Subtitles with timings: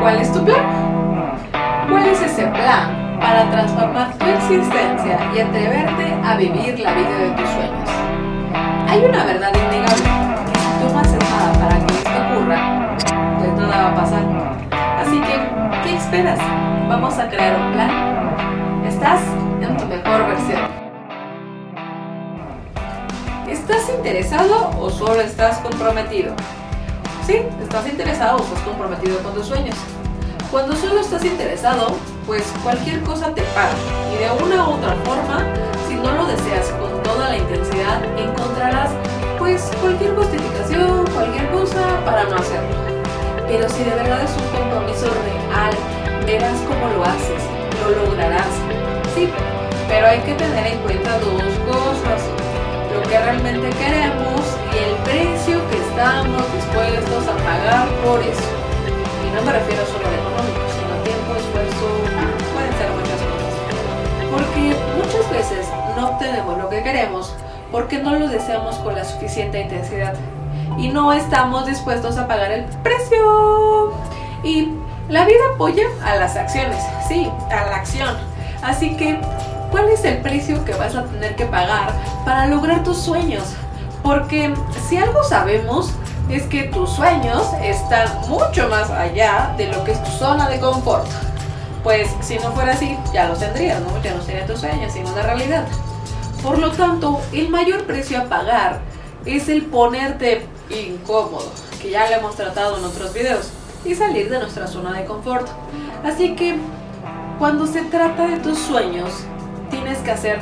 [0.00, 0.64] ¿Cuál es tu plan?
[1.88, 7.30] ¿Cuál es ese plan para transformar tu existencia y atreverte a vivir la vida de
[7.30, 7.90] tus sueños?
[8.88, 10.04] Hay una verdad innegable.
[10.54, 12.96] Si tú no haces nada para que esto ocurra,
[13.38, 14.22] pues nada va a pasar.
[15.00, 16.38] Así que, ¿qué esperas?
[16.88, 18.84] Vamos a crear un plan.
[18.86, 19.20] Estás
[19.62, 20.60] en tu mejor versión.
[23.48, 26.34] ¿Estás interesado o solo estás comprometido?
[27.26, 29.74] Sí, estás interesado o estás comprometido con tus sueños.
[30.48, 33.72] Cuando solo estás interesado, pues cualquier cosa te para
[34.14, 35.44] y de una u otra forma,
[35.88, 38.90] si no lo deseas con toda la intensidad, encontrarás
[39.40, 42.76] pues cualquier justificación, cualquier cosa para no hacerlo.
[43.48, 45.74] Pero si de verdad es un compromiso real,
[46.26, 47.42] verás cómo lo haces,
[47.82, 48.54] lo lograrás.
[49.16, 49.28] Sí,
[49.88, 52.22] pero hay que tener en cuenta dos cosas
[52.94, 54.35] lo que realmente queremos
[58.06, 61.86] Y no me refiero solo a económico, sino tiempo, esfuerzo,
[62.54, 63.52] pueden ser muchas cosas.
[64.30, 67.34] Porque muchas veces no obtenemos lo que queremos
[67.72, 70.14] porque no lo deseamos con la suficiente intensidad
[70.78, 73.92] y no estamos dispuestos a pagar el precio.
[74.44, 74.68] Y
[75.08, 78.16] la vida apoya a las acciones, sí, a la acción.
[78.62, 79.20] Así que
[79.72, 81.90] cuál es el precio que vas a tener que pagar
[82.24, 83.56] para lograr tus sueños.
[84.04, 84.54] Porque
[84.88, 85.92] si algo sabemos
[86.28, 90.58] es que tus sueños están mucho más allá de lo que es tu zona de
[90.58, 91.06] confort.
[91.82, 94.02] Pues si no fuera así, ya los tendrías, ¿no?
[94.02, 95.64] Ya no serían tus sueños, sino una realidad.
[96.42, 98.80] Por lo tanto, el mayor precio a pagar
[99.24, 103.50] es el ponerte incómodo, que ya lo hemos tratado en otros videos,
[103.84, 105.46] y salir de nuestra zona de confort.
[106.04, 106.56] Así que,
[107.38, 109.10] cuando se trata de tus sueños,
[109.70, 110.40] tienes que hacer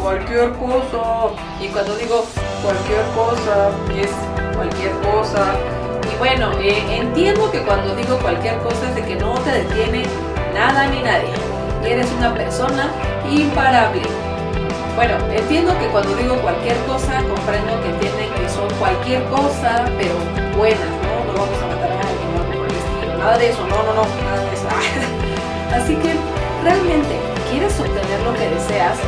[0.00, 1.32] cualquier cosa.
[1.60, 2.24] Y cuando digo
[2.62, 4.10] cualquier cosa, es
[4.54, 5.54] cualquier cosa.
[6.12, 10.04] Y bueno, eh, entiendo que cuando digo cualquier cosa es de que no te detiene
[10.54, 11.32] nada ni nadie.
[11.84, 12.90] Eres una persona
[13.30, 14.02] imparable.
[14.94, 20.14] Bueno, entiendo que cuando digo cualquier cosa, comprendo que entienden que son cualquier cosa, pero
[20.56, 21.32] buenas, ¿no?
[21.32, 23.18] No vamos a matar a alguien, no, por el estilo.
[23.18, 24.68] Nada de eso, no, no, no, nada de eso.
[25.74, 26.14] Así que
[26.62, 27.18] realmente
[27.50, 28.98] quieres obtener lo que deseas,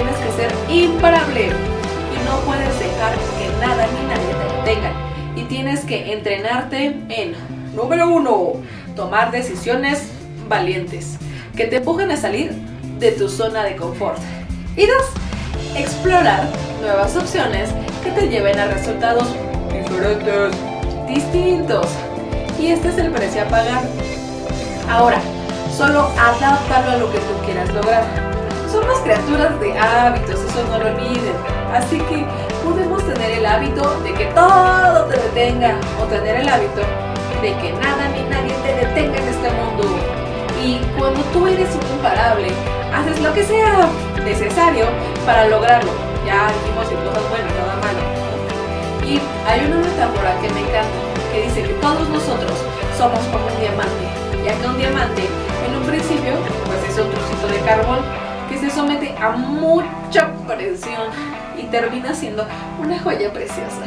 [0.00, 4.92] tienes que ser imparable y no puedes dejar que nada ni nadie te detenga.
[5.36, 7.34] Y tienes que entrenarte en,
[7.74, 8.54] número uno,
[8.96, 10.08] tomar decisiones
[10.48, 11.18] valientes
[11.54, 12.52] que te empujen a salir
[12.98, 14.18] de tu zona de confort.
[14.74, 15.04] Y dos,
[15.76, 16.48] explorar
[16.80, 17.68] nuevas opciones
[18.02, 19.28] que te lleven a resultados
[19.70, 20.56] diferentes,
[21.08, 21.86] distintos.
[22.58, 23.82] Y este es el precio a pagar.
[24.88, 25.20] Ahora,
[25.76, 28.39] solo adáptalo a lo que tú quieras lograr.
[28.70, 31.34] Somos criaturas de hábitos, eso no lo olviden.
[31.74, 32.24] Así que
[32.64, 36.82] podemos tener el hábito de que todo te detenga o tener el hábito
[37.42, 39.84] de que nada ni nadie te detenga en este mundo.
[40.62, 42.48] Y cuando tú eres imparable,
[42.94, 43.88] haces lo que sea
[44.24, 44.86] necesario
[45.26, 45.90] para lograrlo.
[46.24, 48.02] Ya dijimos en cosas buenas, nada malo.
[49.02, 51.00] Y hay una metáfora que me encanta,
[51.32, 52.52] que dice que todos nosotros
[52.96, 54.04] somos como un diamante,
[54.44, 55.24] ya que un diamante
[55.66, 56.34] en un principio
[56.66, 58.19] pues es un trocito de carbón que
[58.60, 61.08] se somete a mucha presión
[61.58, 62.46] y termina siendo
[62.82, 63.82] una joya preciosa.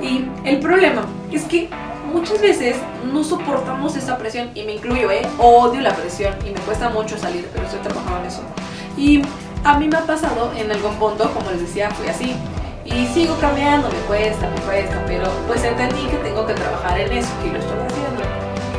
[0.00, 1.68] Y el problema es que
[2.12, 2.76] muchas veces
[3.12, 5.22] no soportamos esa presión y me incluyo, ¿eh?
[5.38, 8.42] Odio la presión y me cuesta mucho salir, pero estoy trabajando en eso.
[8.96, 9.22] Y
[9.64, 12.34] a mí me ha pasado en algún punto, como les decía, fui así.
[12.84, 17.12] Y sigo cambiando, me cuesta, me cuesta, pero pues entendí que tengo que trabajar en
[17.12, 18.22] eso, que lo estoy haciendo.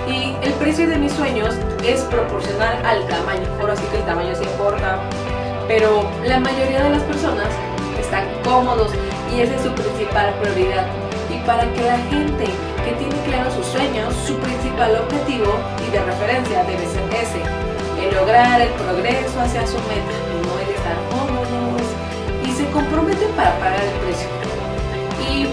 [0.08, 1.56] Y el precio de mis sueños
[1.86, 5.00] es proporcional al tamaño, por así que el tamaño sí importa.
[5.68, 7.48] Pero la mayoría de las personas
[8.00, 8.92] están cómodos
[9.36, 10.88] y esa es su principal prioridad.
[11.30, 12.46] Y para que la gente
[12.86, 15.54] que tiene claro sus sueños, su principal objetivo
[15.86, 17.42] y de referencia debe ser ese,
[18.02, 21.82] el lograr el progreso hacia su meta, no el estar cómodos,
[22.46, 24.30] y se comprometen para pagar el precio.
[25.30, 25.44] Y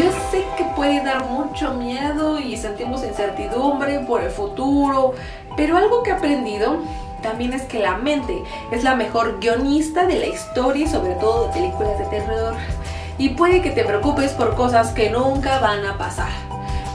[0.00, 5.14] yo sé que puede dar mucho miedo y sentimos incertidumbre por el futuro,
[5.56, 6.78] pero algo que he aprendido
[7.24, 11.46] también es que la mente es la mejor guionista de la historia y sobre todo
[11.46, 12.54] de películas de terror.
[13.16, 16.28] Y puede que te preocupes por cosas que nunca van a pasar.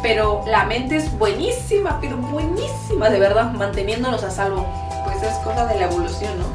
[0.03, 4.67] Pero la mente es buenísima, pero buenísima de verdad, manteniéndonos a salvo.
[5.03, 6.45] Pues es cosa de la evolución, ¿no?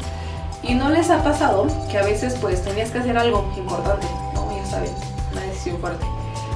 [0.63, 4.57] Y no les ha pasado que a veces pues tenías que hacer algo importante, ¿no?
[4.57, 4.91] Ya saben,
[5.33, 6.07] una decisión fuerte.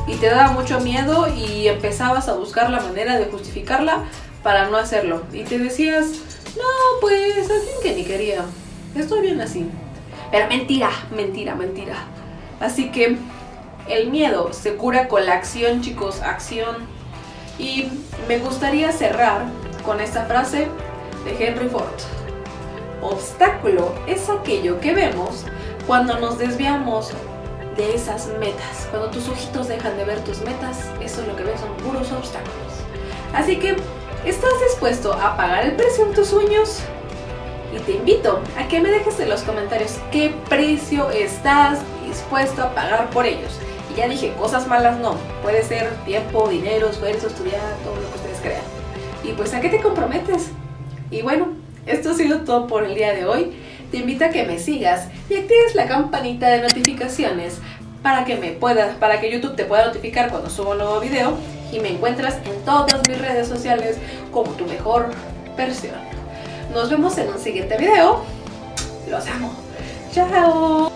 [0.06, 4.04] Y te daba mucho miedo y empezabas a buscar la manera de justificarla
[4.42, 5.24] para no hacerlo.
[5.32, 6.06] Y te decías,
[6.58, 8.44] no, pues alguien que ni quería.
[8.94, 9.66] Estoy bien así.
[10.30, 11.96] Pero mentira, mentira, mentira.
[12.60, 13.16] Así que
[13.88, 16.76] el miedo se cura con la acción, chicos, acción.
[17.58, 17.88] Y
[18.28, 19.46] me gustaría cerrar
[19.84, 20.68] con esta frase
[21.24, 21.86] de Henry Ford.
[23.00, 25.44] Obstáculo es aquello que vemos
[25.86, 27.12] cuando nos desviamos
[27.76, 28.88] de esas metas.
[28.90, 32.10] Cuando tus ojitos dejan de ver tus metas, eso es lo que ves son puros
[32.12, 32.72] obstáculos.
[33.32, 33.76] Así que,
[34.24, 36.80] ¿estás dispuesto a pagar el precio en tus sueños?
[37.74, 42.74] Y te invito a que me dejes en los comentarios qué precio estás dispuesto a
[42.74, 43.58] pagar por ellos.
[43.92, 45.16] Y ya dije, cosas malas no.
[45.42, 48.62] Puede ser tiempo, dinero, esfuerzo, estudiar, todo lo que ustedes crean.
[49.22, 50.48] Y pues, ¿a qué te comprometes?
[51.10, 51.48] Y bueno,
[51.86, 53.52] esto ha sido todo por el día de hoy.
[53.90, 57.58] Te invito a que me sigas y actives la campanita de notificaciones
[58.02, 61.36] para que me puedas, para que YouTube te pueda notificar cuando subo un nuevo video
[61.72, 63.96] y me encuentras en todas mis redes sociales
[64.32, 65.10] como tu mejor
[65.56, 65.96] versión.
[66.72, 68.22] Nos vemos en un siguiente video.
[69.08, 69.52] Los amo.
[70.12, 70.87] Chao.